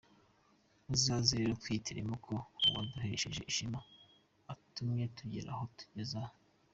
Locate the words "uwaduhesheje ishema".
2.67-3.79